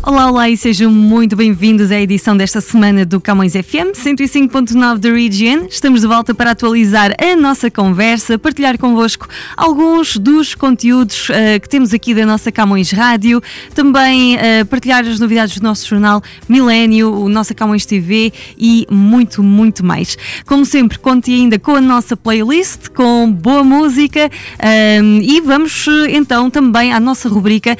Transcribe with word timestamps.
Olá, 0.00 0.30
olá 0.30 0.48
e 0.48 0.56
sejam 0.56 0.92
muito 0.92 1.34
bem-vindos 1.34 1.90
à 1.90 2.00
edição 2.00 2.36
desta 2.36 2.60
semana 2.60 3.04
do 3.04 3.20
Camões 3.20 3.52
FM 3.52 3.92
105.9 3.92 4.98
da 4.98 5.12
Region. 5.12 5.66
Estamos 5.68 6.02
de 6.02 6.06
volta 6.06 6.32
para 6.32 6.52
atualizar 6.52 7.12
a 7.20 7.34
nossa 7.34 7.68
conversa, 7.68 8.38
partilhar 8.38 8.78
convosco 8.78 9.28
alguns 9.56 10.16
dos 10.16 10.54
conteúdos 10.54 11.28
uh, 11.28 11.60
que 11.60 11.68
temos 11.68 11.92
aqui 11.92 12.14
da 12.14 12.24
nossa 12.24 12.52
Camões 12.52 12.92
Rádio, 12.92 13.42
também 13.74 14.36
uh, 14.36 14.64
partilhar 14.66 15.04
as 15.04 15.18
novidades 15.18 15.58
do 15.58 15.64
nosso 15.64 15.86
jornal 15.86 16.22
Milênio, 16.48 17.12
o 17.12 17.28
nossa 17.28 17.52
Camões 17.52 17.84
TV 17.84 18.32
e 18.56 18.86
muito, 18.88 19.42
muito 19.42 19.84
mais. 19.84 20.16
Como 20.46 20.64
sempre, 20.64 20.96
conte 20.98 21.32
ainda 21.32 21.58
com 21.58 21.74
a 21.74 21.80
nossa 21.80 22.16
playlist, 22.16 22.88
com 22.94 23.30
boa 23.30 23.64
música 23.64 24.30
uh, 24.30 25.22
e 25.22 25.40
vamos 25.40 25.86
então 26.08 26.48
também 26.48 26.92
à 26.92 27.00
nossa 27.00 27.28
rubrica 27.28 27.76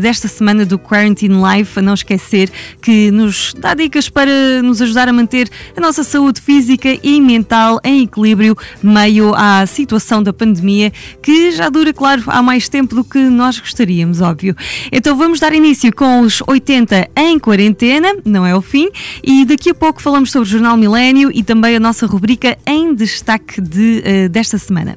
desta 0.00 0.28
semana 0.28 0.64
do 0.64 0.78
Quarantine 0.78 1.34
Live 1.34 1.47
A 1.48 1.82
não 1.82 1.94
esquecer 1.94 2.50
que 2.82 3.10
nos 3.10 3.54
dá 3.54 3.74
dicas 3.74 4.08
para 4.08 4.62
nos 4.62 4.82
ajudar 4.82 5.08
a 5.08 5.12
manter 5.12 5.48
a 5.76 5.80
nossa 5.80 6.04
saúde 6.04 6.40
física 6.40 6.98
e 7.02 7.20
mental 7.20 7.80
em 7.82 8.02
equilíbrio 8.02 8.56
meio 8.82 9.34
à 9.34 9.64
situação 9.66 10.22
da 10.22 10.32
pandemia, 10.32 10.92
que 11.22 11.50
já 11.52 11.68
dura, 11.68 11.92
claro, 11.92 12.22
há 12.26 12.42
mais 12.42 12.68
tempo 12.68 12.94
do 12.94 13.04
que 13.04 13.18
nós 13.18 13.58
gostaríamos, 13.58 14.20
óbvio. 14.20 14.54
Então 14.92 15.16
vamos 15.16 15.40
dar 15.40 15.52
início 15.52 15.94
com 15.94 16.20
os 16.20 16.42
80 16.46 17.10
em 17.16 17.38
quarentena, 17.38 18.14
não 18.24 18.46
é 18.46 18.54
o 18.54 18.60
fim, 18.60 18.88
e 19.22 19.44
daqui 19.44 19.70
a 19.70 19.74
pouco 19.74 20.02
falamos 20.02 20.30
sobre 20.30 20.48
o 20.48 20.50
Jornal 20.50 20.76
Milênio 20.76 21.30
e 21.32 21.42
também 21.42 21.76
a 21.76 21.80
nossa 21.80 22.06
rubrica 22.06 22.58
em 22.66 22.94
destaque 22.94 23.60
de, 23.60 24.02
uh, 24.04 24.28
desta 24.28 24.58
semana. 24.58 24.96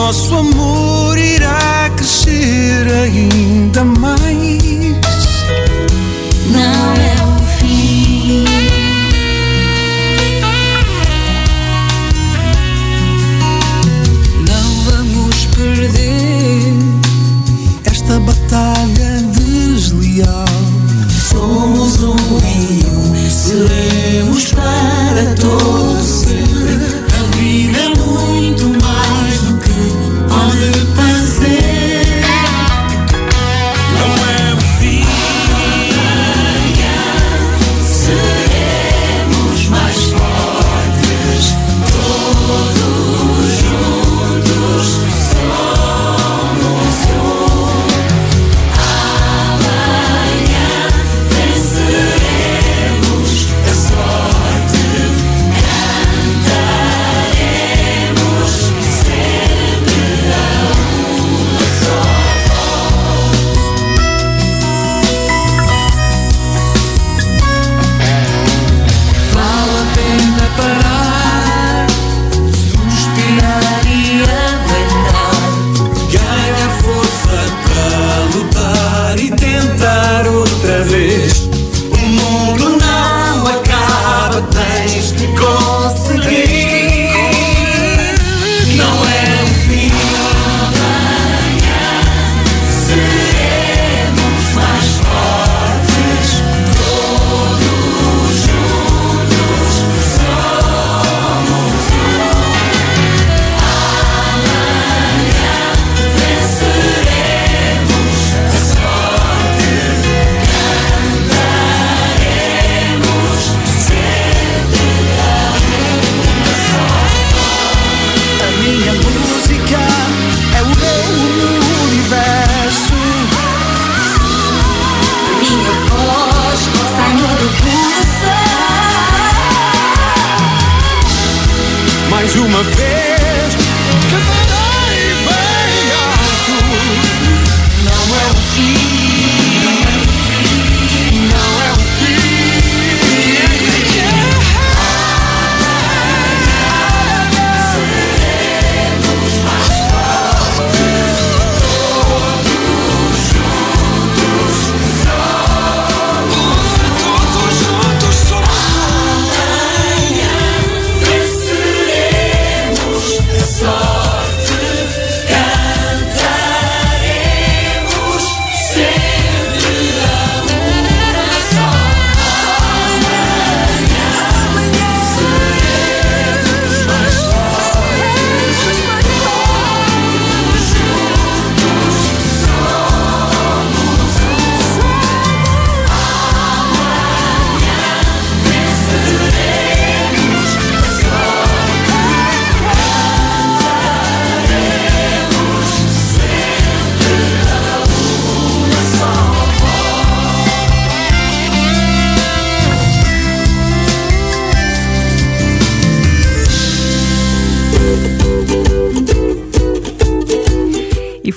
Nosso 0.00 0.34
amor 0.34 0.89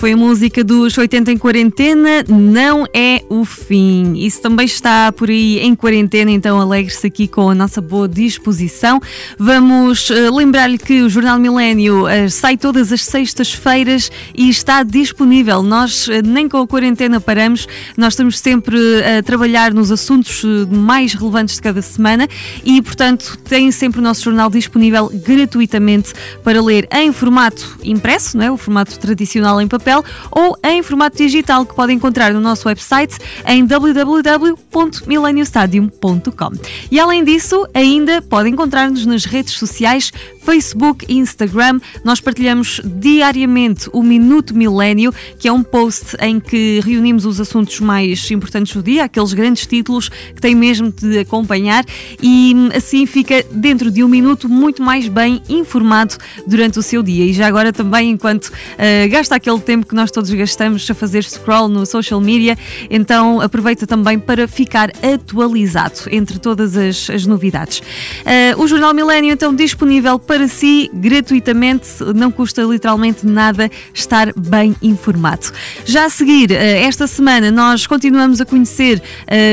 foi 0.04 0.12
a 0.12 0.18
música 0.18 0.66
dos 0.66 0.98
80 0.98 1.32
em 1.32 1.38
quarentena, 1.38 2.26
não 2.28 2.86
é 2.94 3.24
o 3.30 3.46
fim. 3.46 4.16
Isso 4.18 4.42
também 4.42 4.66
está 4.66 5.14
por 5.14 5.30
aí 5.30 5.60
em 5.60 5.74
quarentena, 5.74 6.30
então 6.30 6.60
alegre-se 6.60 7.08
aqui 7.08 7.26
com 7.26 7.50
a 7.50 7.56
nossa 7.56 7.80
boa 7.80 8.06
disposição. 8.06 9.00
Vamos 9.40 10.10
uh, 10.10 10.36
lembrar-lhe 10.36 10.78
que 10.78 11.04
o 11.04 11.10
Jornal 11.10 11.40
Milênio 11.40 12.04
uh, 12.04 12.30
sai 12.30 12.58
todas 12.58 12.92
as 12.92 13.06
sextas-feiras 13.06 14.12
e 14.36 14.50
está 14.50 14.84
disponível. 14.84 15.64
Nós 15.64 16.06
uh, 16.10 16.22
nem 16.22 16.50
com 16.50 16.58
a 16.58 16.68
quarentena 16.68 17.22
paramos, 17.22 17.66
nós 17.96 18.12
estamos 18.12 18.40
sempre 18.40 18.78
a 19.06 19.24
trabalhar 19.24 19.74
nos 19.74 19.90
assuntos 19.90 20.44
mais 20.70 21.14
relevantes 21.14 21.56
de 21.56 21.62
cada 21.62 21.82
semana 21.82 22.28
e, 22.66 22.82
portanto, 22.82 23.38
tem 23.46 23.72
sempre 23.72 24.02
o 24.02 24.04
nosso 24.04 24.24
jornal 24.24 24.50
disponível 24.50 25.10
gratuitamente 25.14 26.12
para 26.44 26.62
ler 26.62 26.90
em 26.92 27.14
formato 27.14 27.78
impresso, 27.86 28.38
não 28.38 28.46
é? 28.46 28.52
o 28.52 28.58
formato 28.58 29.00
tradicional 29.00 29.62
em 29.62 29.68
papel, 29.68 29.93
ou 30.32 30.58
em 30.64 30.82
formato 30.82 31.18
digital 31.18 31.66
que 31.66 31.76
pode 31.76 31.92
encontrar 31.92 32.34
no 32.34 32.40
nosso 32.40 32.70
website 32.70 33.18
em 33.46 33.66
www.mileniostadium.com. 33.66 36.52
E 36.90 36.98
além 37.00 37.24
disso, 37.24 37.68
ainda 37.74 38.22
pode 38.22 38.50
encontrar-nos 38.50 39.06
nas 39.06 39.26
redes 39.26 39.54
sociais 39.54 40.12
Facebook 40.44 41.06
e 41.08 41.18
Instagram. 41.18 41.80
Nós 42.04 42.20
partilhamos 42.20 42.82
diariamente 42.84 43.90
o 43.94 44.04
Minuto 44.04 44.56
Milênio, 44.56 45.14
que 45.40 45.48
é 45.48 45.52
um 45.52 45.64
post 45.64 46.18
em 46.20 46.40
que 46.40 46.82
reunimos 46.84 47.26
os 47.26 47.40
assuntos 47.40 47.80
mais 47.80 48.30
importantes 48.30 48.76
do 48.76 48.84
dia, 48.84 49.06
aqueles 49.06 49.34
grandes 49.34 49.66
títulos 49.66 50.10
que 50.10 50.42
tem 50.42 50.54
mesmo 50.54 50.92
de 50.92 51.20
acompanhar 51.20 51.86
e 52.22 52.56
assim 52.76 53.06
fica 53.06 53.44
dentro 53.52 53.90
de 53.90 54.04
um 54.04 54.08
minuto 54.08 54.50
muito 54.50 54.82
mais 54.82 55.08
bem 55.08 55.42
informado 55.48 56.16
durante 56.46 56.78
o 56.78 56.82
seu 56.82 57.02
dia. 57.02 57.26
E 57.26 57.34
já 57.34 57.48
agora 57.48 57.72
também, 57.72 58.12
enquanto 58.12 58.48
uh, 58.48 59.10
gasta 59.10 59.36
aquele 59.36 59.60
tempo 59.60 59.86
que 59.86 59.96
nós 59.96 60.12
todos 60.12 60.30
gastamos 60.30 60.90
a 60.90 60.94
fazer 60.94 61.24
scroll 61.24 61.70
no 61.70 61.86
social 61.86 62.20
media, 62.20 62.58
então 62.90 63.40
aproveita 63.40 63.88
também 63.88 64.20
para 64.20 64.48
ficar 64.48 64.92
atualizado 65.02 66.02
entre 66.12 66.38
todas 66.38 66.76
as, 66.76 67.10
as 67.10 67.26
novidades. 67.26 67.80
Uh, 67.80 68.62
o 68.62 68.68
Jornal 68.68 68.94
Milênio, 68.94 69.32
então, 69.32 69.56
disponível 69.56 70.20
para 70.20 70.33
si 70.48 70.90
gratuitamente, 70.94 71.88
não 72.16 72.32
custa 72.32 72.64
literalmente 72.64 73.26
nada 73.26 73.70
estar 73.94 74.34
bem 74.36 74.76
informado. 74.82 75.52
Já 75.86 76.06
a 76.06 76.10
seguir, 76.10 76.52
uh, 76.52 76.56
esta 76.56 77.08
semana, 77.08 77.52
nós 77.52 77.88
continuamos 77.88 78.42
a 78.42 78.46
conhecer 78.46 79.02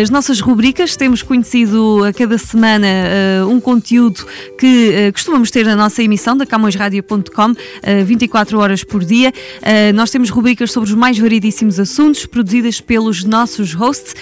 as 0.02 0.10
nossas 0.10 0.40
rubricas, 0.40 0.96
temos 0.96 1.22
conhecido 1.22 2.04
a 2.04 2.12
cada 2.12 2.38
semana 2.38 2.88
um 3.48 3.60
conteúdo 3.60 4.26
que 4.58 5.10
costumamos 5.12 5.50
ter 5.50 5.64
na 5.64 5.76
nossa 5.76 6.02
emissão 6.02 6.36
da 6.36 6.46
camõesradio.com 6.46 7.54
24 8.04 8.58
horas 8.58 8.84
por 8.84 9.04
dia. 9.04 9.32
Nós 9.94 10.10
temos 10.10 10.30
rubricas 10.30 10.72
sobre 10.72 10.90
os 10.90 10.96
mais 10.96 11.18
variedíssimos 11.18 11.78
assuntos 11.78 12.26
produzidas 12.26 12.80
pelos 12.80 13.24
nossos 13.24 13.72
hosts. 13.74 14.14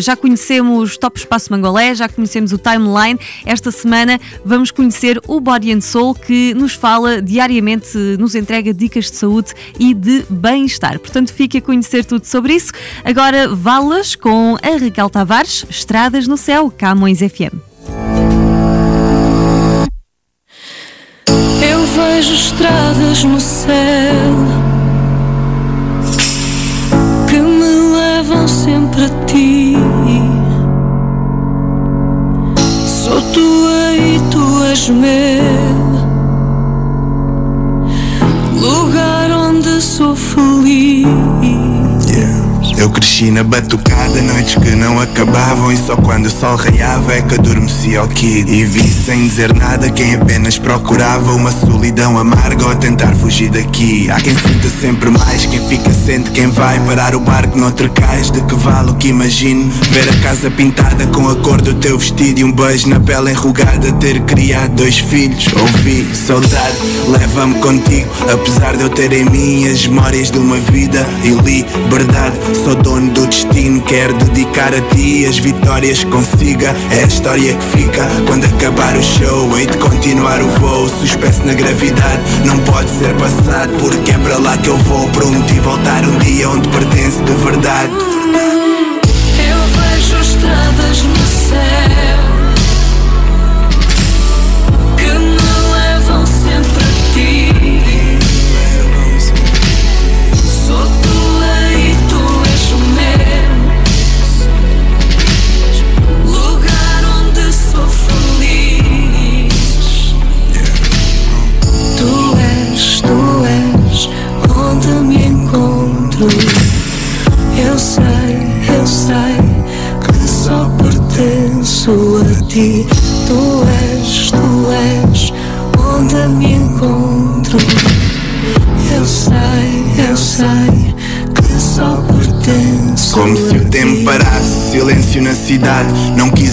Já 0.00 0.16
conhecemos 0.16 0.96
Top 0.96 1.18
Espaço 1.18 1.52
Mangolé, 1.52 1.94
já 1.94 2.08
conhecemos 2.08 2.52
o 2.52 2.58
Timeline. 2.58 3.18
Esta 3.44 3.70
semana 3.70 4.20
vamos 4.44 4.70
conhecer 4.70 5.20
o 5.26 5.40
Body 5.40 5.77
and 5.78 5.80
Soul 5.80 6.14
que 6.14 6.52
nos 6.54 6.74
fala 6.74 7.22
diariamente, 7.22 7.96
nos 8.18 8.34
entrega 8.34 8.74
dicas 8.74 9.10
de 9.10 9.16
saúde 9.16 9.52
e 9.78 9.94
de 9.94 10.24
bem-estar. 10.28 10.98
Portanto, 10.98 11.32
fique 11.32 11.58
a 11.58 11.62
conhecer 11.62 12.04
tudo 12.04 12.26
sobre 12.26 12.54
isso. 12.54 12.72
Agora, 13.04 13.48
valas 13.48 14.14
com 14.14 14.56
a 14.62 14.84
Raquel 14.84 15.08
Tavares, 15.08 15.64
Estradas 15.70 16.26
no 16.26 16.36
Céu, 16.36 16.72
Camões 16.76 17.18
FM. 17.18 17.56
Eu 21.62 21.86
vejo 21.86 22.34
estradas 22.34 23.24
no 23.24 23.40
céu 23.40 24.34
que 27.28 27.38
me 27.38 27.96
levam 27.96 28.48
sempre 28.48 29.04
a 29.04 29.08
ti. 29.26 29.74
Sou 32.86 33.20
tua 33.32 33.77
e 34.86 36.07
Eu 42.88 42.92
cresci 42.92 43.30
na 43.30 43.44
batucada, 43.44 44.22
noites 44.22 44.54
que 44.54 44.70
não 44.70 44.98
acabavam 44.98 45.70
E 45.70 45.76
só 45.76 45.94
quando 45.94 46.24
o 46.24 46.30
sol 46.30 46.56
raiava 46.56 47.12
é 47.12 47.20
que 47.20 47.34
adormecia 47.34 48.02
o 48.02 48.08
kid. 48.08 48.50
E 48.50 48.64
vi 48.64 48.88
sem 48.88 49.28
dizer 49.28 49.52
nada 49.54 49.90
quem 49.90 50.14
apenas 50.14 50.58
procurava 50.58 51.34
Uma 51.34 51.50
solidão 51.50 52.18
amarga 52.18 52.66
ou 52.66 52.74
tentar 52.76 53.14
fugir 53.14 53.50
daqui. 53.50 54.10
Há 54.10 54.18
quem 54.18 54.34
sinta 54.34 54.70
sempre 54.70 55.10
mais, 55.10 55.44
quem 55.44 55.60
fica 55.68 55.92
sente 55.92 56.30
quem 56.30 56.46
vai 56.46 56.80
Parar 56.80 57.14
o 57.14 57.20
barco 57.20 57.58
noutro 57.58 57.90
cais, 57.90 58.30
de 58.30 58.40
que 58.40 58.54
vale 58.54 58.92
o 58.92 58.94
que 58.94 59.08
imagino? 59.08 59.70
Ver 59.90 60.08
a 60.08 60.16
casa 60.22 60.50
pintada 60.50 61.06
com 61.08 61.28
a 61.28 61.36
cor 61.36 61.60
do 61.60 61.74
teu 61.74 61.98
vestido 61.98 62.40
E 62.40 62.44
um 62.44 62.52
beijo 62.52 62.88
na 62.88 62.98
pele 62.98 63.32
enrugada, 63.32 63.92
ter 64.00 64.18
criado 64.22 64.76
dois 64.76 64.96
filhos. 64.96 65.46
Ouvi 65.60 66.08
saudade, 66.16 66.78
leva-me 67.06 67.56
contigo 67.56 68.08
Apesar 68.32 68.78
de 68.78 68.84
eu 68.84 68.88
ter 68.88 69.12
em 69.12 69.26
mim 69.26 69.68
as 69.68 69.86
memórias 69.86 70.30
de 70.30 70.38
uma 70.38 70.56
vida 70.56 71.06
e 71.22 71.28
liberdade 71.32 72.38
Sou 72.64 72.77
dono 72.82 73.10
do 73.12 73.26
destino, 73.26 73.80
quero 73.82 74.12
dedicar 74.14 74.74
a 74.74 74.80
ti 74.94 75.26
as 75.26 75.38
vitórias 75.38 76.04
que 76.04 76.10
consiga. 76.10 76.74
É 76.90 77.04
a 77.04 77.06
história 77.06 77.54
que 77.54 77.64
fica 77.78 78.06
quando 78.26 78.44
acabar 78.44 78.96
o 78.96 79.02
show. 79.02 79.56
Hei 79.56 79.66
de 79.66 79.76
continuar 79.78 80.40
o 80.42 80.48
voo, 80.60 80.88
suspenso 80.88 81.44
na 81.44 81.54
gravidade. 81.54 82.22
Não 82.44 82.58
pode 82.60 82.90
ser 82.90 83.14
passado, 83.16 83.72
porque 83.78 84.10
é 84.10 84.18
para 84.18 84.38
lá 84.38 84.56
que 84.58 84.68
eu 84.68 84.76
vou. 84.78 85.08
Prometi 85.10 85.60
voltar 85.60 86.04
um 86.04 86.18
dia 86.18 86.48
onde 86.48 86.68
pertence 86.68 87.22
de 87.22 87.32
verdade. 87.32 87.92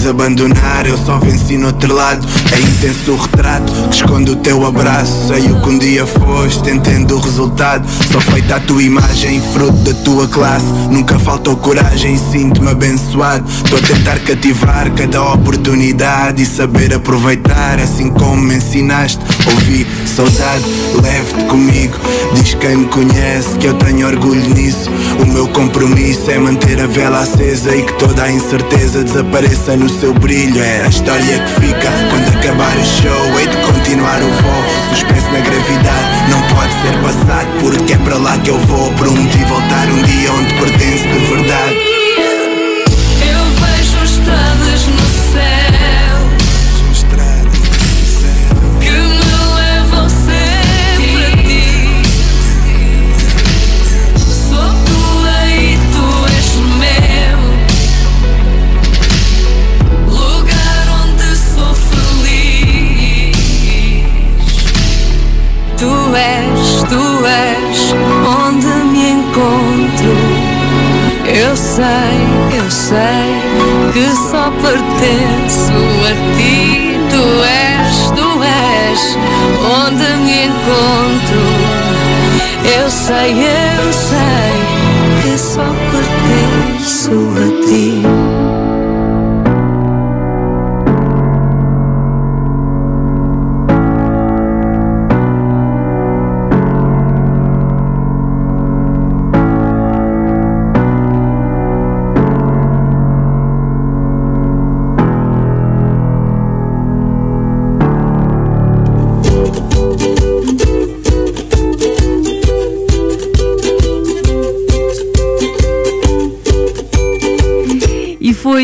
Abandonar, 0.08 0.86
eu 0.86 0.96
só 0.98 1.18
venci 1.18 1.56
no 1.56 1.68
outro 1.68 1.94
lado. 1.94 2.26
É 2.52 2.58
intenso 2.58 3.12
o 3.12 3.16
retrato 3.16 3.72
que 3.88 3.96
esconde 3.96 4.30
o 4.30 4.36
teu 4.36 4.66
abraço. 4.66 5.28
Sei 5.28 5.50
o 5.50 5.60
que 5.60 5.68
um 5.68 5.78
dia 5.78 6.06
foste, 6.06 6.70
entendo 6.70 7.16
o 7.16 7.20
resultado. 7.20 7.86
Sou 8.10 8.20
feita 8.20 8.56
a 8.56 8.60
tua 8.60 8.82
imagem, 8.82 9.40
fruto 9.52 9.78
da 9.78 9.94
tua 10.02 10.26
classe. 10.28 10.66
Nunca 10.90 11.18
faltou 11.18 11.56
coragem 11.56 12.16
sinto-me 12.16 12.70
abençoado. 12.70 13.44
Estou 13.48 13.78
a 13.78 13.82
tentar 13.82 14.18
cativar 14.20 14.90
cada 14.92 15.22
oportunidade 15.22 16.42
E 16.42 16.46
saber 16.46 16.94
aproveitar, 16.94 17.78
assim 17.80 18.10
como 18.10 18.36
me 18.36 18.56
ensinaste. 18.56 19.20
Ouvi 19.50 19.86
saudade, 20.06 20.64
leve-te 21.02 21.44
comigo. 21.44 21.96
Diz 22.34 22.54
quem 22.54 22.76
me 22.76 22.86
conhece 22.86 23.56
que 23.58 23.66
eu 23.66 23.74
tenho 23.74 24.06
orgulho 24.06 24.54
nisso. 24.54 24.90
O 25.22 25.26
meu 25.26 25.48
compromisso 25.48 26.30
é 26.30 26.38
manter 26.38 26.80
a 26.80 26.86
vela 26.86 27.20
acesa 27.20 27.74
E 27.74 27.82
que 27.82 27.92
toda 27.94 28.24
a 28.24 28.32
incerteza 28.32 29.04
desapareça 29.04 29.76
no 29.76 29.88
seu 29.96 30.12
brilho 30.12 30.62
É 30.62 30.82
a 30.82 30.88
história 30.88 31.38
que 31.40 31.60
fica. 31.60 31.90
Quando 32.10 32.38
acabar 32.38 32.76
o 32.76 32.84
show 32.84 33.38
Hei 33.38 33.46
de 33.46 33.56
continuar 33.58 34.20
o 34.22 34.28
voo, 34.28 34.64
suspenso 34.90 35.30
na 35.32 35.40
gravidade 35.40 36.30
Não 36.30 36.42
pode 36.54 36.72
ser 36.82 37.02
passado 37.02 37.48
porque 37.60 37.94
é 37.94 37.98
para 37.98 38.18
lá 38.18 38.38
que 38.38 38.50
eu 38.50 38.58
vou. 38.58 38.92
Prometi 38.92 39.38
voltar 39.44 39.88
um 39.88 40.02
dia 40.02 40.32
onde 40.32 40.54
pertence 40.54 41.08
de 41.08 41.18
verdade 41.26 41.95
Tu 65.78 65.90
és, 66.16 66.82
tu 66.88 67.26
és 67.26 67.94
onde 68.24 68.66
me 68.92 69.10
encontro. 69.10 70.16
Eu 71.26 71.54
sei, 71.54 72.16
eu 72.56 72.70
sei 72.70 73.42
que 73.92 74.10
só 74.30 74.50
pertenço 74.62 75.76
a 76.02 76.36
ti. 76.36 76.98
Tu 77.10 77.24
és, 77.44 78.10
tu 78.16 78.42
és 78.42 79.18
onde 79.78 80.16
me 80.24 80.46
encontro. 80.46 81.42
Eu 82.78 82.90
sei, 82.90 83.32
eu 83.32 83.92
sei 83.92 84.56
que 85.22 85.38
só 85.38 85.66
pertenço 85.92 87.12
a 87.36 87.66
ti. 87.66 88.25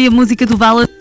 Foi 0.02 0.06
a 0.06 0.11
música 0.11 0.44
do 0.44 0.56
Vala. 0.56 0.91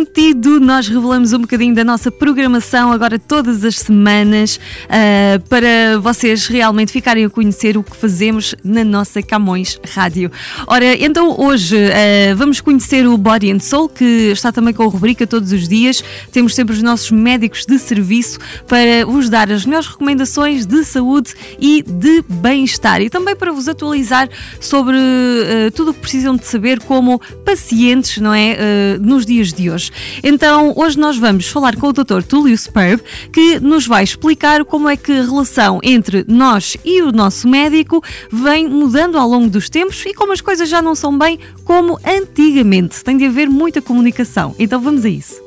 Prometido, 0.00 0.58
nós 0.60 0.88
revelamos 0.88 1.34
um 1.34 1.40
bocadinho 1.40 1.74
da 1.74 1.84
nossa 1.84 2.10
programação 2.10 2.90
agora 2.90 3.18
todas 3.18 3.64
as 3.66 3.76
semanas 3.76 4.58
ah, 4.88 5.38
para 5.46 5.98
vocês 6.00 6.46
realmente 6.46 6.90
ficarem 6.90 7.26
a 7.26 7.28
conhecer 7.28 7.76
o 7.76 7.82
que 7.82 7.94
fazemos 7.94 8.54
na 8.64 8.82
nossa 8.82 9.20
Camões 9.20 9.78
Rádio. 9.92 10.32
Ora, 10.66 10.94
então 11.04 11.38
hoje 11.38 11.76
ah, 11.76 12.34
vamos 12.34 12.62
conhecer 12.62 13.06
o 13.06 13.18
Body 13.18 13.52
and 13.52 13.58
Soul, 13.58 13.90
que 13.90 14.30
está 14.32 14.50
também 14.50 14.72
com 14.72 14.84
a 14.84 14.86
rubrica 14.86 15.26
todos 15.26 15.52
os 15.52 15.68
dias. 15.68 16.02
Temos 16.32 16.54
sempre 16.54 16.74
os 16.74 16.82
nossos 16.82 17.10
médicos 17.10 17.66
de 17.66 17.78
serviço 17.78 18.38
para 18.66 19.04
vos 19.04 19.28
dar 19.28 19.52
as 19.52 19.66
melhores 19.66 19.88
recomendações 19.88 20.64
de 20.64 20.82
saúde 20.82 21.34
e 21.58 21.82
de 21.82 22.22
bem-estar 22.26 23.02
e 23.02 23.10
também 23.10 23.36
para 23.36 23.52
vos 23.52 23.68
atualizar 23.68 24.30
sobre 24.60 24.96
ah, 24.96 25.70
tudo 25.74 25.90
o 25.90 25.94
que 25.94 26.00
precisam 26.00 26.36
de 26.36 26.46
saber 26.46 26.80
como 26.80 27.20
pacientes, 27.44 28.16
não 28.16 28.32
é? 28.32 28.96
Nos 28.98 29.26
dias 29.26 29.52
de 29.52 29.70
hoje. 29.70 29.89
Então, 30.22 30.72
hoje 30.76 30.98
nós 30.98 31.16
vamos 31.16 31.46
falar 31.46 31.76
com 31.76 31.88
o 31.88 31.92
Dr. 31.92 32.22
Túlio 32.26 32.56
Sperb, 32.56 33.02
que 33.32 33.60
nos 33.60 33.86
vai 33.86 34.04
explicar 34.04 34.64
como 34.64 34.88
é 34.88 34.96
que 34.96 35.12
a 35.12 35.22
relação 35.22 35.80
entre 35.82 36.24
nós 36.28 36.76
e 36.84 37.02
o 37.02 37.12
nosso 37.12 37.48
médico 37.48 38.02
vem 38.30 38.68
mudando 38.68 39.18
ao 39.18 39.28
longo 39.28 39.48
dos 39.48 39.68
tempos 39.68 40.04
e 40.06 40.14
como 40.14 40.32
as 40.32 40.40
coisas 40.40 40.68
já 40.68 40.80
não 40.80 40.94
são 40.94 41.16
bem 41.16 41.38
como 41.64 41.98
antigamente. 42.04 43.02
Tem 43.02 43.16
de 43.16 43.26
haver 43.26 43.48
muita 43.48 43.82
comunicação. 43.82 44.54
Então, 44.58 44.80
vamos 44.80 45.04
a 45.04 45.08
isso. 45.08 45.40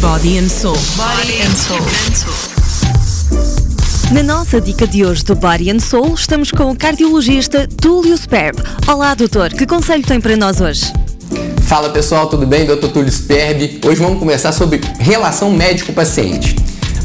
Body 0.00 0.38
and 0.38 0.48
Soul. 0.48 0.76
Body 0.96 1.42
and 1.42 1.56
Soul. 1.56 2.74
Na 4.12 4.22
nossa 4.22 4.60
dica 4.60 4.86
de 4.86 5.04
hoje 5.04 5.24
do 5.24 5.34
Body 5.34 5.70
and 5.70 5.80
Soul, 5.80 6.14
estamos 6.14 6.52
com 6.52 6.70
o 6.70 6.76
cardiologista 6.76 7.66
Túlio 7.80 8.16
Sperb. 8.16 8.62
Olá, 8.86 9.14
doutor, 9.14 9.50
que 9.50 9.66
conselho 9.66 10.06
tem 10.06 10.20
para 10.20 10.36
nós 10.36 10.60
hoje? 10.60 10.92
Fala 11.66 11.88
pessoal, 11.88 12.26
tudo 12.26 12.46
bem? 12.46 12.66
Dr. 12.66 12.88
Túlio 12.88 13.10
Sperbi. 13.10 13.80
Hoje 13.84 14.00
vamos 14.00 14.18
conversar 14.18 14.52
sobre 14.52 14.82
relação 14.98 15.50
médico-paciente. 15.50 16.54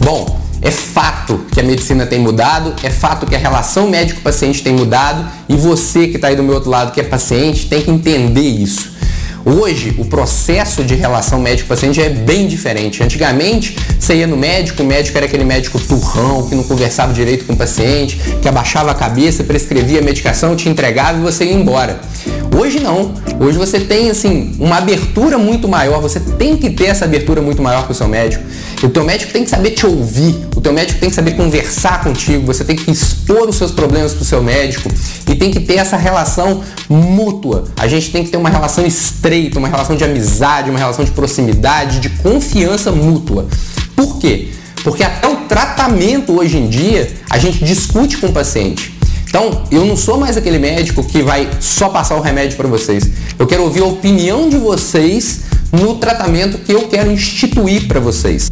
Bom, 0.04 0.38
é 0.62 0.70
fato 0.70 1.46
que 1.52 1.62
a 1.62 1.64
medicina 1.64 2.06
tem 2.06 2.20
mudado, 2.20 2.74
é 2.84 2.90
fato 2.90 3.26
que 3.26 3.34
a 3.34 3.38
relação 3.38 3.90
médico-paciente 3.90 4.62
tem 4.62 4.74
mudado 4.74 5.26
e 5.48 5.56
você 5.56 6.08
que 6.08 6.18
está 6.18 6.28
aí 6.28 6.36
do 6.36 6.44
meu 6.44 6.56
outro 6.56 6.70
lado 6.70 6.92
que 6.92 7.00
é 7.00 7.04
paciente 7.04 7.68
tem 7.68 7.82
que 7.82 7.90
entender 7.90 8.42
isso. 8.42 9.00
Hoje, 9.46 9.96
o 9.98 10.06
processo 10.06 10.84
de 10.84 10.94
relação 10.94 11.40
médico-paciente 11.40 12.02
é 12.02 12.10
bem 12.10 12.46
diferente. 12.46 13.02
Antigamente, 13.02 13.78
você 13.98 14.16
ia 14.16 14.28
no 14.28 14.36
médico, 14.36 14.84
o 14.84 14.86
médico 14.86 15.18
era 15.18 15.26
aquele 15.26 15.46
médico 15.46 15.80
turrão, 15.80 16.48
que 16.48 16.54
não 16.54 16.64
conversava 16.64 17.14
direito 17.14 17.46
com 17.46 17.54
o 17.54 17.58
paciente, 17.58 18.20
que 18.42 18.48
abaixava 18.48 18.92
a 18.92 18.94
cabeça, 18.94 19.44
prescrevia 19.44 20.00
a 20.00 20.04
medicação, 20.04 20.56
te 20.56 20.68
entregava 20.68 21.18
e 21.18 21.22
você 21.22 21.46
ia 21.46 21.54
embora. 21.54 22.00
Hoje 22.60 22.82
não. 22.82 23.14
Hoje 23.40 23.58
você 23.58 23.80
tem 23.80 24.10
assim 24.10 24.54
uma 24.60 24.80
abertura 24.80 25.38
muito 25.38 25.66
maior, 25.66 26.02
você 26.02 26.20
tem 26.20 26.58
que 26.58 26.70
ter 26.70 26.88
essa 26.88 27.06
abertura 27.06 27.42
muito 27.42 27.62
maior 27.62 27.88
com 27.88 27.94
o 27.94 27.96
seu 27.96 28.06
médico. 28.06 28.44
O 28.84 28.90
teu 28.90 29.06
médico 29.06 29.32
tem 29.32 29.46
que 29.46 29.50
saber 29.50 29.72
te 29.72 29.86
ouvir, 29.86 30.46
o 30.54 30.60
teu 30.60 30.74
médico 30.74 31.00
tem 31.00 31.08
que 31.08 31.16
saber 31.16 31.38
conversar 31.38 32.04
contigo, 32.04 32.46
você 32.46 32.66
tem 32.66 32.76
que 32.76 32.92
expor 32.92 33.48
os 33.48 33.56
seus 33.56 33.72
problemas 33.72 34.12
para 34.12 34.24
o 34.24 34.26
seu 34.26 34.44
médico 34.44 34.92
e 35.26 35.36
tem 35.36 35.52
que 35.52 35.62
ter 35.62 35.76
essa 35.76 35.96
relação 35.96 36.62
mútua. 36.90 37.64
A 37.78 37.88
gente 37.88 38.12
tem 38.12 38.26
que 38.26 38.30
ter 38.30 38.36
uma 38.36 38.50
relação 38.50 38.86
estreita, 38.86 39.58
uma 39.58 39.70
relação 39.70 39.96
de 39.96 40.04
amizade, 40.04 40.70
uma 40.70 40.80
relação 40.80 41.06
de 41.06 41.12
proximidade, 41.12 42.02
de 42.02 42.10
confiança 42.10 42.92
mútua. 42.92 43.48
Por 43.96 44.20
quê? 44.20 44.50
Porque 44.84 45.02
até 45.02 45.30
o 45.30 45.38
tratamento 45.48 46.38
hoje 46.38 46.58
em 46.58 46.68
dia 46.68 47.10
a 47.30 47.38
gente 47.38 47.64
discute 47.64 48.18
com 48.18 48.28
o 48.28 48.34
paciente. 48.34 48.99
Então, 49.30 49.62
eu 49.70 49.86
não 49.86 49.96
sou 49.96 50.18
mais 50.18 50.36
aquele 50.36 50.58
médico 50.58 51.04
que 51.04 51.22
vai 51.22 51.48
só 51.60 51.88
passar 51.88 52.16
o 52.16 52.20
remédio 52.20 52.58
para 52.58 52.68
vocês. 52.68 53.08
Eu 53.38 53.46
quero 53.46 53.62
ouvir 53.62 53.82
a 53.82 53.86
opinião 53.86 54.50
de 54.50 54.58
vocês 54.58 55.42
no 55.72 55.96
tratamento 55.96 56.58
que 56.58 56.72
eu 56.72 56.88
quero 56.88 57.12
instituir 57.12 57.88
para 57.88 58.00
vocês. 58.00 58.50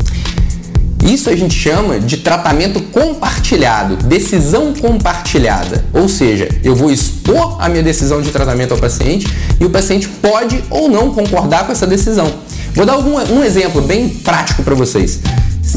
Isso 1.03 1.31
a 1.31 1.35
gente 1.35 1.55
chama 1.55 1.99
de 1.99 2.17
tratamento 2.17 2.79
compartilhado, 2.79 3.95
decisão 3.95 4.71
compartilhada. 4.71 5.83
Ou 5.93 6.07
seja, 6.07 6.47
eu 6.63 6.75
vou 6.75 6.91
expor 6.91 7.57
a 7.59 7.67
minha 7.67 7.81
decisão 7.81 8.21
de 8.21 8.29
tratamento 8.29 8.73
ao 8.73 8.77
paciente 8.77 9.27
e 9.59 9.65
o 9.65 9.71
paciente 9.71 10.07
pode 10.07 10.63
ou 10.69 10.89
não 10.89 11.11
concordar 11.11 11.65
com 11.65 11.71
essa 11.71 11.87
decisão. 11.87 12.31
Vou 12.75 12.85
dar 12.85 12.93
algum, 12.93 13.15
um 13.33 13.43
exemplo 13.43 13.81
bem 13.81 14.09
prático 14.09 14.61
para 14.61 14.75
vocês. 14.75 15.21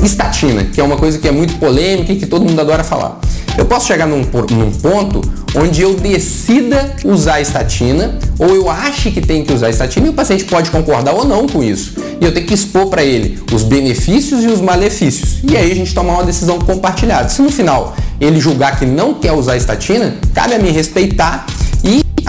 Estatina, 0.04 0.64
que 0.64 0.78
é 0.78 0.84
uma 0.84 0.96
coisa 0.96 1.18
que 1.18 1.26
é 1.26 1.32
muito 1.32 1.54
polêmica 1.54 2.12
e 2.12 2.16
que 2.16 2.26
todo 2.26 2.44
mundo 2.44 2.60
adora 2.60 2.84
falar. 2.84 3.18
Eu 3.58 3.64
posso 3.66 3.86
chegar 3.86 4.06
num, 4.06 4.24
num, 4.50 4.70
ponto 4.72 5.20
onde 5.56 5.82
eu 5.82 5.94
decida 5.94 6.94
usar 7.04 7.40
estatina 7.40 8.18
ou 8.38 8.54
eu 8.54 8.70
ache 8.70 9.10
que 9.10 9.20
tem 9.20 9.44
que 9.44 9.52
usar 9.52 9.68
estatina 9.68 10.06
e 10.06 10.10
o 10.10 10.12
paciente 10.12 10.44
pode 10.44 10.70
concordar 10.70 11.12
ou 11.12 11.24
não 11.24 11.46
com 11.46 11.62
isso. 11.62 11.94
E 12.20 12.24
eu 12.24 12.32
tenho 12.32 12.46
que 12.46 12.54
expor 12.54 12.86
para 12.86 13.02
ele 13.02 13.42
os 13.52 13.62
benefícios 13.62 14.42
e 14.44 14.46
os 14.46 14.60
malefícios. 14.60 15.40
E 15.42 15.56
aí 15.56 15.70
a 15.70 15.74
gente 15.74 15.94
tomar 15.94 16.14
uma 16.14 16.24
decisão 16.24 16.58
compartilhada. 16.58 17.28
Se 17.28 17.42
no 17.42 17.50
final 17.50 17.94
ele 18.20 18.38
julgar 18.40 18.78
que 18.78 18.86
não 18.86 19.14
quer 19.14 19.32
usar 19.32 19.56
estatina, 19.56 20.16
cabe 20.34 20.54
a 20.54 20.58
mim 20.58 20.70
respeitar 20.70 21.46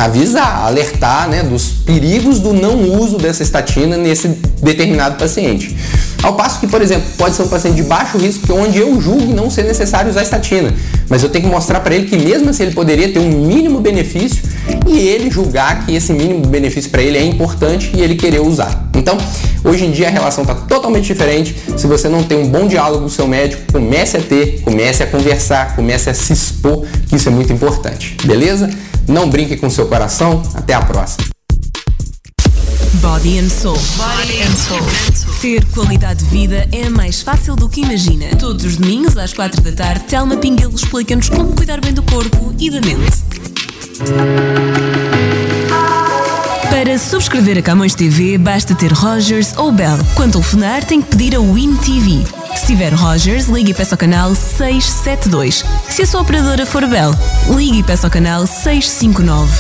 avisar, 0.06 0.66
alertar 0.66 1.30
né, 1.30 1.44
dos 1.44 1.70
perigos 1.86 2.40
do 2.40 2.54
não 2.54 3.00
uso 3.00 3.18
dessa 3.18 3.44
estatina 3.44 3.98
nesse 3.98 4.28
determinado 4.62 5.16
paciente. 5.16 5.76
Ao 6.24 6.34
passo 6.34 6.60
que, 6.60 6.68
por 6.68 6.82
exemplo, 6.82 7.04
pode 7.18 7.36
ser 7.36 7.44
um 7.44 7.48
paciente 7.48 7.76
de 7.76 7.84
baixo 7.84 8.18
risco, 8.18 8.54
onde 8.54 8.78
eu 8.78 9.00
julgue 9.02 9.34
não 9.34 9.50
ser 9.50 9.64
necessário 9.64 10.10
usar 10.10 10.22
estatina, 10.22 10.74
mas 11.10 11.24
eu 11.24 11.30
tenho 11.30 11.46
que 11.46 11.52
mostrar 11.52 11.80
para 11.80 11.96
ele 11.96 12.06
que 12.06 12.18
mesmo 12.18 12.50
assim 12.50 12.64
ele 12.64 12.74
poderia 12.74 13.12
ter 13.12 13.20
um 13.20 13.30
mínimo 13.30 13.80
benefício 13.80 14.44
e 14.88 15.00
ele 15.00 15.32
julgar 15.32 15.86
que 15.86 15.96
esse 15.96 16.14
mínimo 16.14 16.46
benefício 16.46 16.92
para 16.92 17.02
ele 17.02 17.18
é 17.18 17.24
importante 17.24 17.92
e 17.96 18.02
ele 18.02 18.16
querer 18.16 18.42
usar. 18.42 18.91
Então, 19.02 19.18
hoje 19.64 19.84
em 19.84 19.92
dia 19.92 20.08
a 20.08 20.12
relação 20.12 20.44
está 20.44 20.54
totalmente 20.54 21.06
diferente. 21.06 21.56
Se 21.76 21.88
você 21.88 22.08
não 22.08 22.24
tem 22.24 22.38
um 22.38 22.48
bom 22.48 22.68
diálogo 22.68 23.00
com 23.00 23.08
o 23.08 23.10
seu 23.10 23.28
médico, 23.28 23.64
comece 23.72 24.16
a 24.16 24.22
ter, 24.22 24.62
comece 24.62 25.02
a 25.02 25.08
conversar, 25.08 25.76
comece 25.76 26.08
a 26.10 26.14
se 26.14 26.32
expor, 26.32 26.86
que 27.10 27.16
isso 27.16 27.28
é 27.28 27.32
muito 27.32 27.52
importante. 27.52 28.16
Beleza? 28.24 28.70
Não 29.08 29.28
brinque 29.28 29.58
com 29.58 29.70
seu 29.72 29.88
coração. 29.88 30.44
Até 30.54 30.76
a 30.76 30.82
próxima. 30.82 31.26
Body 33.02 33.40
and 33.40 33.50
Soul. 33.50 33.80
Body 33.98 34.44
and 34.44 34.56
Soul. 34.56 34.82
Ter 35.42 35.66
qualidade 35.74 36.24
de 36.24 36.30
vida 36.30 36.70
é 36.72 36.88
mais 36.88 37.24
fácil 37.24 37.56
do 37.56 37.68
que 37.68 37.82
imagina. 37.82 38.28
Todos 38.38 38.64
os 38.64 38.78
domingos 38.78 39.18
às 39.18 39.34
quatro 39.34 39.60
da 39.62 39.72
tarde, 39.72 40.02
Telma 40.08 40.38
Pinguelo 40.38 40.76
explica-nos 40.76 41.28
como 41.28 41.56
cuidar 41.56 41.82
bem 41.82 41.94
do 41.94 42.04
corpo 42.04 42.54
e 42.60 42.70
da 42.70 42.80
mente. 42.82 43.18
Para 46.72 46.98
subscrever 46.98 47.58
a 47.58 47.62
Camões 47.62 47.94
TV, 47.94 48.38
basta 48.38 48.74
ter 48.74 48.94
Rogers 48.94 49.54
ou 49.58 49.74
Bell. 49.74 50.00
Quando 50.16 50.32
telefonar, 50.32 50.86
tem 50.86 51.02
que 51.02 51.10
pedir 51.10 51.36
a 51.36 51.40
Win 51.40 51.76
TV. 51.76 52.24
Se 52.56 52.66
tiver 52.66 52.94
Rogers, 52.94 53.48
ligue 53.48 53.72
e 53.72 53.74
peça 53.74 53.96
ao 53.96 54.00
canal 54.00 54.34
672. 54.34 55.66
Se 55.90 56.02
a 56.02 56.08
sua 56.08 56.22
operadora 56.22 56.66
for 56.66 56.88
Bell, 56.88 57.14
ligue 57.50 57.80
e 57.80 57.84
peça 57.84 58.08
ao 58.08 58.12
canal 58.12 58.48
659. 58.48 59.52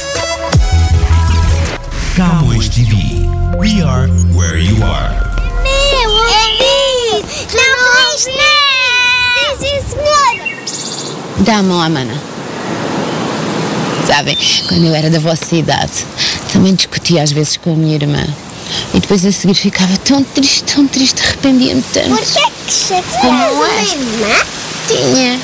Camões 2.15 2.69
TV. 2.69 2.95
We 3.57 3.83
are 3.83 4.09
where 4.33 4.57
you 4.57 4.81
are. 4.81 5.13
Meu, 5.61 6.11
ouvi! 6.11 7.25
Camões, 7.51 8.25
não! 8.25 9.57
Sim, 9.59 9.81
senhora! 9.89 10.63
Dá 11.39 11.57
a 11.57 11.63
mão 11.63 11.81
à 11.81 11.89
mana. 11.89 12.13
Sabem, 14.07 14.37
quando 14.67 14.85
eu 14.85 14.95
era 14.95 15.09
da 15.09 15.19
vossa 15.19 15.55
idade, 15.55 16.05
também 16.51 16.75
discutia 16.75 17.23
às 17.23 17.31
vezes 17.31 17.57
com 17.57 17.71
a 17.73 17.75
minha 17.75 17.95
irmã. 17.95 18.23
E 18.93 18.99
depois 18.99 19.25
a 19.25 19.31
seguir 19.31 19.53
ficava 19.55 19.95
tão 19.97 20.23
triste, 20.23 20.63
tão 20.63 20.87
triste, 20.87 21.21
arrependia-me 21.23 21.81
tanto. 21.93 22.09
Por 22.09 22.19
que 22.19 22.51
que 22.67 22.73
chateas 22.73 23.21
Como 23.21 23.31
uma 23.31 23.67
é? 23.67 23.83
irmã? 23.83 24.45
Tinha. 24.87 25.39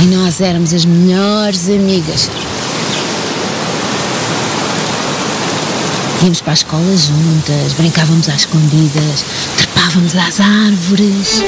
E 0.00 0.04
nós 0.14 0.40
éramos 0.40 0.72
as 0.72 0.84
melhores 0.84 1.68
amigas. 1.68 2.28
Íamos 6.22 6.40
para 6.42 6.52
a 6.52 6.54
escola 6.54 6.96
juntas, 6.96 7.72
brincávamos 7.78 8.28
às 8.28 8.40
escondidas, 8.40 9.24
trepávamos 9.56 10.14
às 10.14 10.40
árvores. 10.40 11.42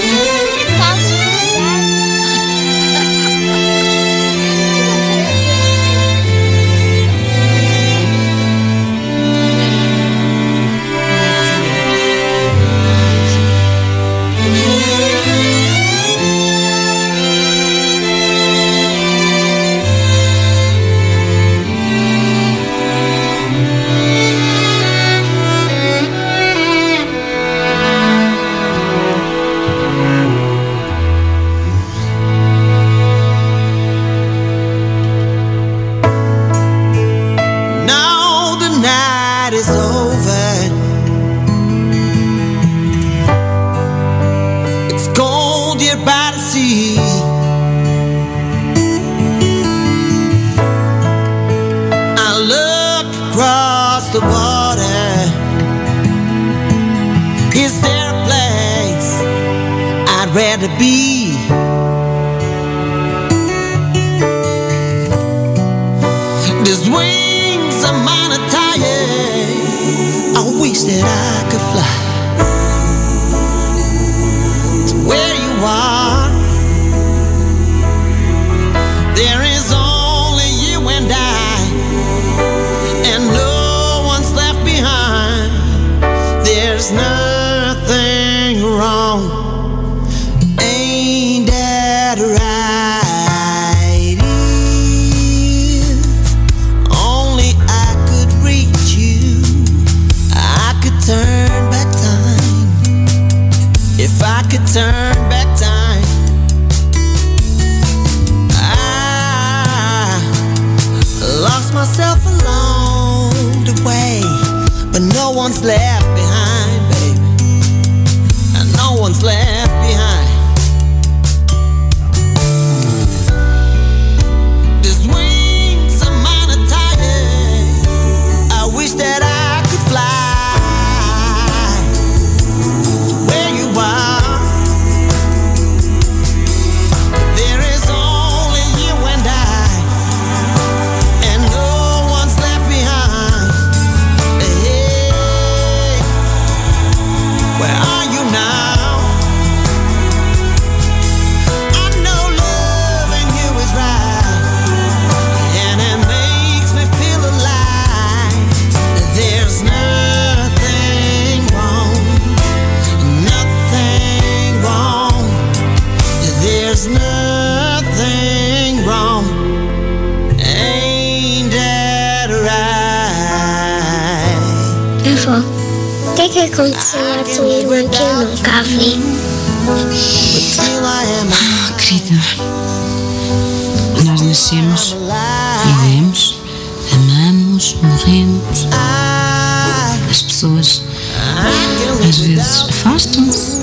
Às 192.08 192.18
vezes 192.18 192.64
afastam-se, 192.68 193.60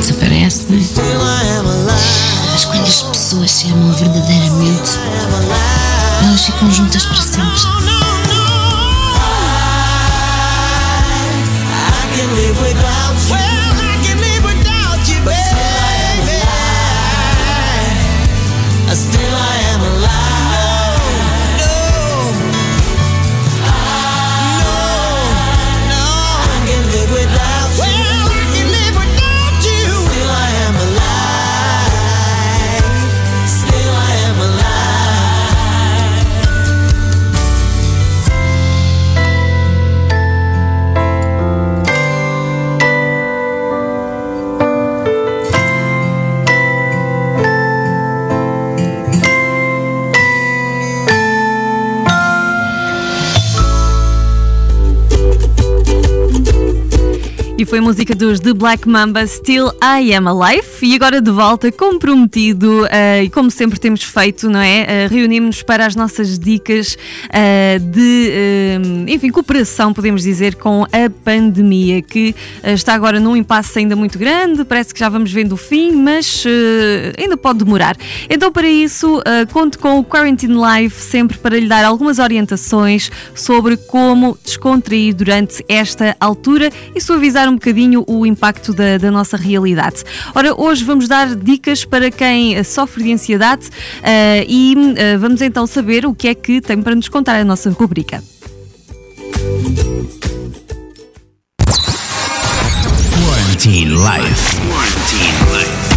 desaparecem. 0.00 0.66
Mas 2.52 2.64
quando 2.64 2.86
as 2.86 3.02
pessoas 3.02 3.50
se 3.50 3.66
amam 3.70 3.92
verdadeiramente, 3.92 4.98
elas 6.24 6.44
ficam 6.44 6.70
juntas 6.70 7.04
para 7.04 7.22
sempre. 7.22 7.60
I 11.92 12.06
can 12.16 12.30
E 57.60 57.66
foi 57.66 57.78
música 57.78 58.14
dos 58.14 58.40
The 58.40 58.54
Black 58.54 58.88
Mamba, 58.88 59.26
Still 59.26 59.70
I 59.82 60.14
Am 60.14 60.26
Alive. 60.26 60.64
E 60.80 60.94
agora 60.94 61.20
de 61.20 61.30
volta, 61.30 61.70
como 61.70 61.98
prometido, 61.98 62.86
eh, 62.90 63.24
e 63.24 63.28
como 63.28 63.50
sempre 63.50 63.78
temos 63.78 64.02
feito, 64.02 64.48
não 64.48 64.60
é? 64.60 65.06
Uh, 65.10 65.12
Reunimos-nos 65.12 65.62
para 65.62 65.84
as 65.84 65.94
nossas 65.94 66.38
dicas 66.38 66.96
eh, 67.30 67.78
de, 67.78 68.80
enfim, 69.06 69.28
cooperação, 69.28 69.92
podemos 69.92 70.22
dizer, 70.22 70.54
com 70.54 70.84
a 70.84 71.10
pandemia, 71.22 72.00
que 72.00 72.34
está 72.64 72.94
agora 72.94 73.20
num 73.20 73.36
impasse 73.36 73.78
ainda 73.78 73.94
muito 73.94 74.18
grande. 74.18 74.64
Parece 74.64 74.94
que 74.94 75.00
já 75.00 75.10
vamos 75.10 75.30
vendo 75.30 75.52
o 75.52 75.58
fim, 75.58 75.92
mas 75.92 76.42
ainda 77.18 77.36
pode 77.36 77.58
demorar. 77.58 77.94
Então, 78.30 78.50
para 78.50 78.70
isso, 78.70 79.22
conto 79.52 79.78
com 79.78 79.98
o 79.98 80.04
Quarantine 80.04 80.54
Live, 80.54 80.94
sempre 80.94 81.36
para 81.36 81.58
lhe 81.58 81.68
dar 81.68 81.84
algumas 81.84 82.18
orientações 82.18 83.10
sobre 83.34 83.76
como 83.76 84.38
descontrair 84.42 85.14
durante 85.14 85.62
esta 85.68 86.16
altura 86.18 86.70
e 86.94 87.00
suavizar 87.02 87.49
um 87.50 87.54
bocadinho 87.54 88.04
o 88.06 88.24
impacto 88.24 88.72
da, 88.72 88.98
da 88.98 89.10
nossa 89.10 89.36
realidade. 89.36 90.04
Ora, 90.34 90.58
hoje 90.60 90.84
vamos 90.84 91.08
dar 91.08 91.34
dicas 91.34 91.84
para 91.84 92.10
quem 92.10 92.62
sofre 92.64 93.04
de 93.04 93.12
ansiedade 93.12 93.66
uh, 93.66 94.44
e 94.48 94.74
uh, 94.76 95.18
vamos 95.18 95.42
então 95.42 95.66
saber 95.66 96.06
o 96.06 96.14
que 96.14 96.28
é 96.28 96.34
que 96.34 96.60
tem 96.60 96.80
para 96.80 96.94
nos 96.94 97.08
contar 97.08 97.36
a 97.36 97.44
nossa 97.44 97.70
rubrica. 97.70 98.22
Quarantine 103.60 103.90
Life. 103.90 104.56
Quarantine 104.70 105.38
Life. 105.52 105.90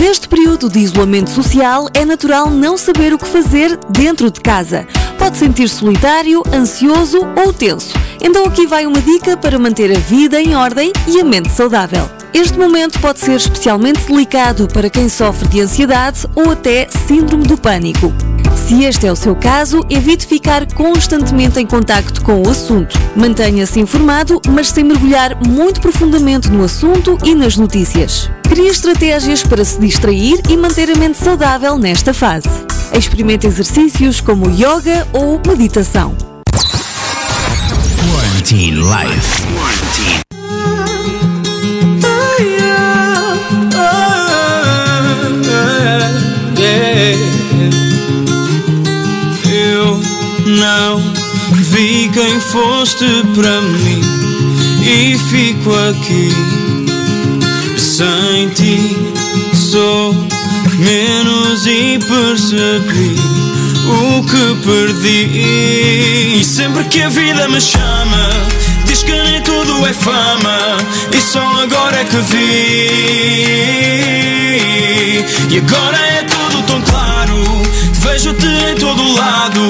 Neste 0.00 0.28
período 0.28 0.68
de 0.68 0.80
isolamento 0.80 1.30
social, 1.30 1.88
é 1.94 2.04
natural 2.04 2.50
não 2.50 2.76
saber 2.76 3.12
o 3.12 3.18
que 3.18 3.26
fazer 3.26 3.78
dentro 3.90 4.30
de 4.30 4.40
casa. 4.40 4.86
Pode 5.24 5.38
sentir-se 5.38 5.76
solitário, 5.76 6.42
ansioso 6.52 7.18
ou 7.34 7.50
tenso. 7.50 7.94
Então 8.22 8.44
aqui 8.44 8.66
vai 8.66 8.84
uma 8.84 9.00
dica 9.00 9.38
para 9.38 9.58
manter 9.58 9.90
a 9.90 9.98
vida 9.98 10.38
em 10.38 10.54
ordem 10.54 10.92
e 11.08 11.18
a 11.18 11.24
mente 11.24 11.48
saudável. 11.48 12.10
Este 12.34 12.58
momento 12.58 13.00
pode 13.00 13.20
ser 13.20 13.36
especialmente 13.36 14.04
delicado 14.06 14.68
para 14.68 14.90
quem 14.90 15.08
sofre 15.08 15.48
de 15.48 15.62
ansiedade 15.62 16.26
ou 16.34 16.50
até 16.50 16.88
síndrome 16.90 17.46
do 17.46 17.56
pânico. 17.56 18.12
Se 18.56 18.84
este 18.84 19.06
é 19.06 19.12
o 19.12 19.16
seu 19.16 19.36
caso, 19.36 19.84
evite 19.90 20.26
ficar 20.26 20.66
constantemente 20.72 21.58
em 21.60 21.66
contacto 21.66 22.22
com 22.22 22.42
o 22.42 22.48
assunto. 22.48 22.98
Mantenha-se 23.14 23.78
informado, 23.78 24.40
mas 24.48 24.70
sem 24.70 24.84
mergulhar 24.84 25.36
muito 25.46 25.80
profundamente 25.80 26.50
no 26.50 26.64
assunto 26.64 27.18
e 27.24 27.34
nas 27.34 27.56
notícias. 27.56 28.30
Crie 28.48 28.68
estratégias 28.68 29.42
para 29.42 29.64
se 29.64 29.78
distrair 29.78 30.40
e 30.48 30.56
manter 30.56 30.90
a 30.90 30.96
mente 30.96 31.18
saudável 31.18 31.76
nesta 31.76 32.14
fase. 32.14 32.48
Experimente 32.96 33.46
exercícios 33.46 34.20
como 34.20 34.50
yoga 34.50 35.06
ou 35.12 35.40
meditação. 35.46 36.14
Quarantine 38.06 38.76
Life. 38.76 39.42
Quarantine. 39.54 40.43
Quem 52.14 52.38
foste 52.38 53.04
para 53.34 53.60
mim 53.60 54.00
e 54.80 55.18
fico 55.18 55.74
aqui 55.74 56.28
sem 57.76 58.48
ti. 58.50 58.96
Sou 59.52 60.14
menos 60.78 61.66
e 61.66 61.98
percebi 61.98 63.16
o 63.88 64.22
que 64.22 64.54
perdi. 64.64 66.38
E 66.38 66.44
sempre 66.44 66.84
que 66.84 67.02
a 67.02 67.08
vida 67.08 67.48
me 67.48 67.60
chama, 67.60 68.30
diz 68.86 69.02
que 69.02 69.10
nem 69.10 69.42
tudo 69.42 69.84
é 69.84 69.92
fama. 69.92 70.76
E 71.12 71.20
só 71.20 71.42
agora 71.62 71.96
é 72.00 72.04
que 72.04 72.18
vi. 72.18 72.44
E 75.50 75.58
agora 75.58 75.96
é 75.96 76.22
tudo 76.22 76.62
tão 76.62 76.80
claro. 76.82 77.42
Vejo-te 77.94 78.46
em 78.46 78.76
todo 78.76 79.14
lado, 79.14 79.60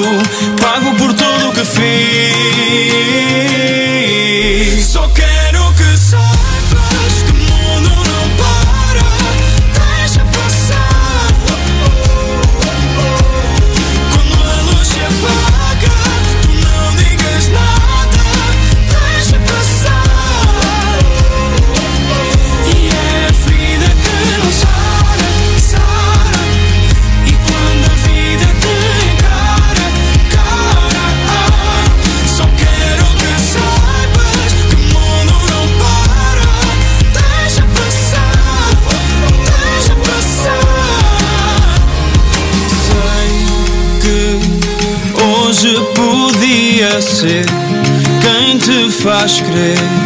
pago 0.61 0.93
por 0.95 1.11
tudo 1.11 1.24
o 1.67 2.64
te 49.27 50.04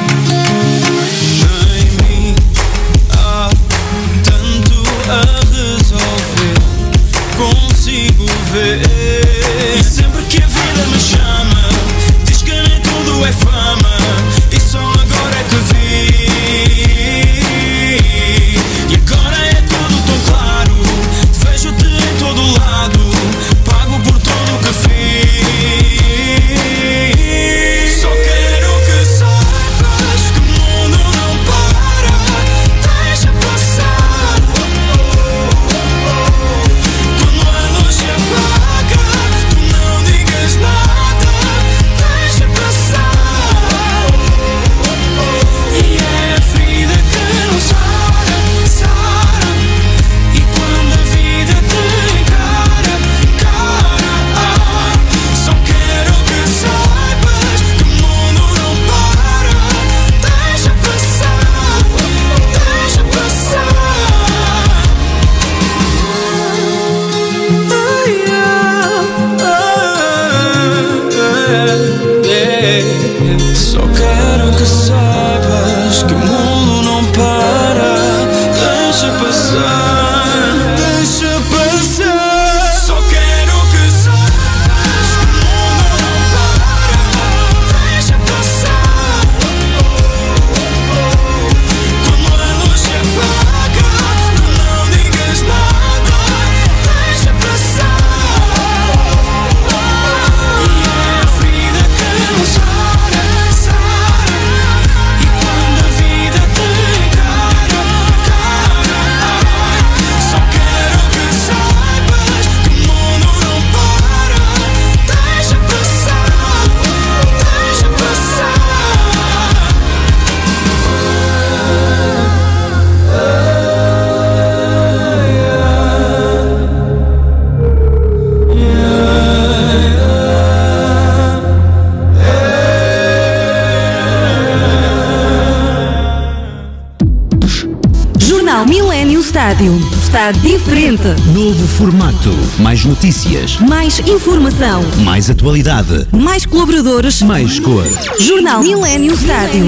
Está 140.09 140.31
diferente. 140.31 141.07
Novo 141.35 141.67
formato. 141.67 142.31
Mais 142.57 142.83
notícias. 142.83 143.59
Mais 143.59 143.99
informação. 143.99 144.81
Mais 145.03 145.29
atualidade. 145.29 146.07
Mais 146.11 146.47
colaboradores. 146.47 147.21
Mais 147.21 147.59
cor. 147.59 147.85
Jornal 148.19 148.59
Millennium 148.59 149.13
Estádio. 149.13 149.65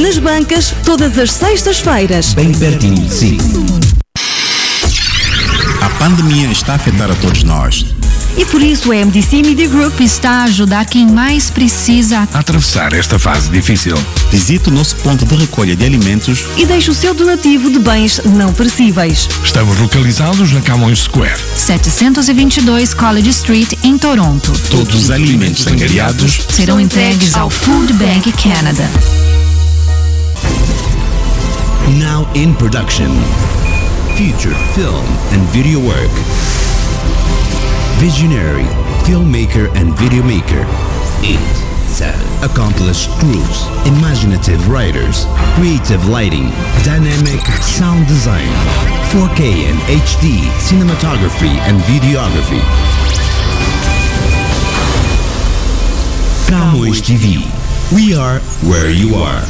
Nas 0.00 0.16
bancas, 0.16 0.74
todas 0.86 1.18
as 1.18 1.30
sextas-feiras. 1.32 2.32
Bem 2.32 2.50
pertinho 2.54 2.94
de 2.94 3.12
si. 3.12 3.38
A 5.82 5.90
pandemia 5.98 6.50
está 6.50 6.72
a 6.72 6.76
afetar 6.76 7.10
a 7.10 7.14
todos 7.16 7.42
nós. 7.42 7.97
E 8.38 8.46
por 8.46 8.62
isso 8.62 8.92
a 8.92 8.94
MDC 8.94 9.42
Media 9.42 9.66
Group 9.66 10.00
está 10.00 10.30
a 10.30 10.44
ajudar 10.44 10.86
quem 10.86 11.04
mais 11.04 11.50
precisa 11.50 12.28
a 12.32 12.38
atravessar 12.38 12.92
esta 12.92 13.18
fase 13.18 13.50
difícil. 13.50 13.96
Visite 14.30 14.68
o 14.68 14.72
nosso 14.72 14.94
ponto 14.96 15.26
de 15.26 15.34
recolha 15.34 15.74
de 15.74 15.84
alimentos 15.84 16.44
e 16.56 16.64
deixe 16.64 16.88
o 16.88 16.94
seu 16.94 17.12
donativo 17.12 17.68
de 17.68 17.80
bens 17.80 18.20
não 18.24 18.52
perecíveis. 18.52 19.28
Estamos 19.42 19.76
localizados 19.78 20.52
na 20.52 20.60
Camões 20.60 21.00
Square, 21.00 21.36
722 21.56 22.94
College 22.94 23.28
Street, 23.30 23.72
em 23.82 23.98
Toronto. 23.98 24.52
Todos 24.70 24.94
os 24.94 25.10
alimentos 25.10 25.66
angariados 25.66 26.40
serão 26.48 26.78
entregues 26.78 27.34
ao 27.34 27.50
Food 27.50 27.92
Bank 27.94 28.32
Canada. 28.40 28.88
Now 31.98 32.28
in 32.36 32.54
production. 32.54 33.10
Feature, 34.16 34.54
film, 34.74 35.04
and 35.32 35.44
video 35.52 35.80
work. 35.80 36.67
Visionary, 37.98 38.62
filmmaker 39.02 39.74
and 39.74 39.92
video 39.98 40.22
maker. 40.22 40.62
8. 41.26 41.34
7. 41.90 42.14
Accomplished 42.48 43.10
crews, 43.18 43.66
imaginative 43.88 44.68
writers, 44.68 45.26
creative 45.56 46.06
lighting, 46.06 46.48
dynamic 46.84 47.40
sound 47.60 48.06
design, 48.06 48.46
4K 49.10 49.66
and 49.66 49.78
HD 49.90 50.46
cinematography 50.62 51.50
and 51.66 51.80
videography. 51.90 52.62
Camões 56.46 57.02
TV. 57.02 57.42
We 57.92 58.14
are 58.14 58.38
where 58.70 58.90
you 58.90 59.16
are. 59.16 59.42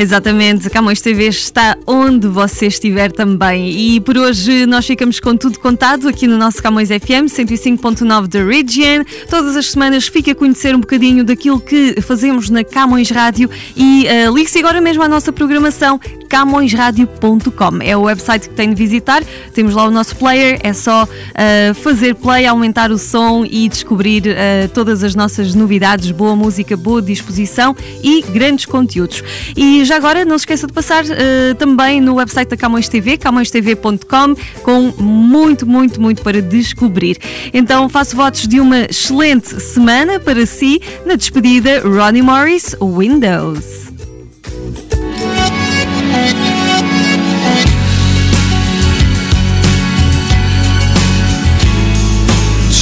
Exatamente, 0.00 0.70
Camões 0.70 1.00
TV 1.00 1.26
está 1.26 1.76
onde 1.84 2.28
você 2.28 2.68
estiver 2.68 3.10
também. 3.10 3.68
E 3.68 4.00
por 4.00 4.16
hoje 4.16 4.64
nós 4.64 4.86
ficamos 4.86 5.18
com 5.18 5.36
tudo 5.36 5.58
contado 5.58 6.06
aqui 6.06 6.28
no 6.28 6.38
nosso 6.38 6.62
Camões 6.62 6.88
FM 6.88 7.26
105.9 7.26 8.28
da 8.28 8.44
Region. 8.44 9.02
Todas 9.28 9.56
as 9.56 9.72
semanas 9.72 10.06
fica 10.06 10.30
a 10.30 10.34
conhecer 10.36 10.72
um 10.76 10.78
bocadinho 10.78 11.24
daquilo 11.24 11.58
que 11.58 12.00
fazemos 12.00 12.48
na 12.48 12.62
Camões 12.62 13.10
Rádio 13.10 13.50
e 13.74 14.06
uh, 14.06 14.32
ligue-se 14.32 14.60
agora 14.60 14.80
mesmo 14.80 15.02
à 15.02 15.08
nossa 15.08 15.32
programação 15.32 15.98
camõesradio.com. 16.28 17.78
É 17.82 17.96
o 17.96 18.02
website 18.02 18.50
que 18.50 18.54
tem 18.54 18.68
de 18.68 18.76
visitar. 18.76 19.24
Temos 19.52 19.74
lá 19.74 19.84
o 19.84 19.90
nosso 19.90 20.14
player, 20.14 20.60
é 20.62 20.72
só 20.72 21.04
uh, 21.04 21.74
fazer 21.74 22.14
play, 22.14 22.46
aumentar 22.46 22.92
o 22.92 22.98
som 22.98 23.44
e 23.44 23.68
descobrir 23.68 24.22
uh, 24.28 24.68
todas 24.72 25.02
as 25.02 25.16
nossas 25.16 25.54
novidades, 25.54 26.10
boa 26.12 26.36
música, 26.36 26.76
boa 26.76 27.02
disposição 27.02 27.74
e 28.02 28.22
grandes 28.22 28.66
conteúdos. 28.66 29.24
E 29.56 29.87
já 29.88 29.96
agora 29.96 30.22
não 30.22 30.36
se 30.36 30.42
esqueça 30.42 30.66
de 30.66 30.72
passar 30.72 31.02
uh, 31.02 31.54
também 31.58 31.98
no 31.98 32.16
website 32.16 32.50
da 32.50 32.56
Camões 32.58 32.90
TV, 32.90 33.16
camõestv.com, 33.16 34.36
com 34.62 35.02
muito, 35.02 35.66
muito, 35.66 35.98
muito 35.98 36.20
para 36.22 36.42
descobrir. 36.42 37.16
Então 37.54 37.88
faço 37.88 38.14
votos 38.14 38.46
de 38.46 38.60
uma 38.60 38.80
excelente 38.80 39.58
semana 39.60 40.20
para 40.20 40.44
si. 40.44 40.80
Na 41.06 41.14
despedida, 41.14 41.80
Ronnie 41.80 42.20
Morris, 42.20 42.76
Windows. 42.80 43.88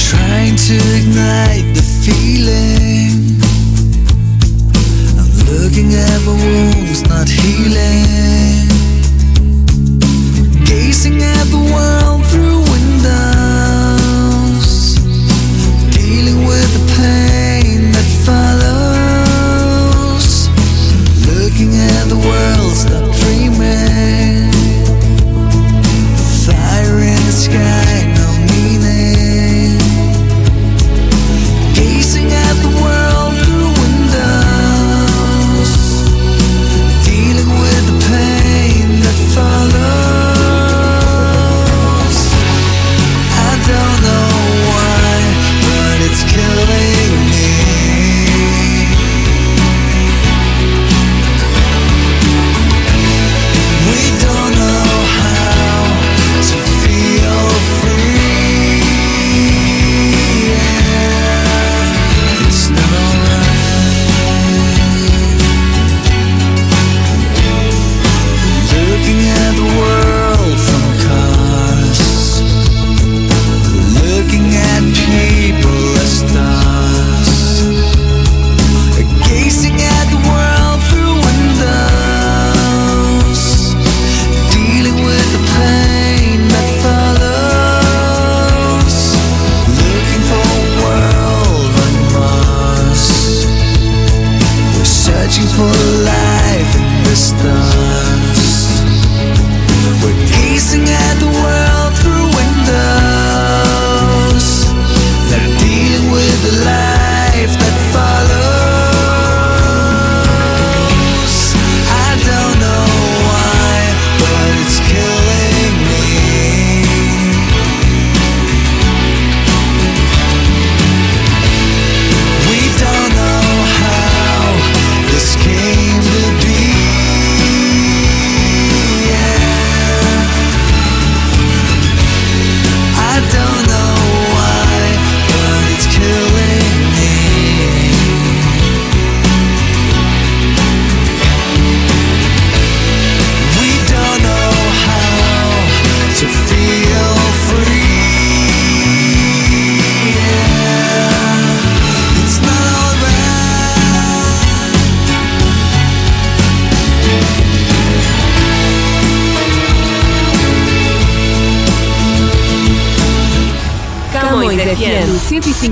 Trying 0.09 0.55
to 0.57 0.75
ignite 0.97 1.73
the 1.73 1.81
feeling 2.03 2.36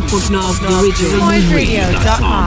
106.9 0.01 0.59
The 0.59 0.79
Original. 0.79 2.44